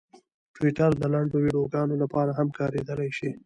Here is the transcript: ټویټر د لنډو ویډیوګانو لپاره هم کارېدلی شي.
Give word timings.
ټویټر 0.55 0.91
د 0.97 1.03
لنډو 1.13 1.37
ویډیوګانو 1.43 1.95
لپاره 2.03 2.31
هم 2.39 2.47
کارېدلی 2.57 3.09
شي. 3.17 3.29